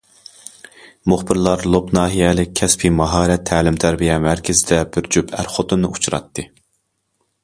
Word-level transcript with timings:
مۇخبىرلار 1.11 1.65
لوپ 1.73 1.91
ناھىيەلىك 1.97 2.55
كەسپىي 2.59 2.93
ماھارەت 3.01 3.45
تەلىم- 3.49 3.77
تەربىيە 3.83 4.15
مەركىزىدە 4.25 4.81
بىر 4.97 5.11
جۈپ 5.17 5.35
ئەر- 5.41 5.51
خوتۇننى 5.57 5.93
ئۇچراتتى. 5.93 6.47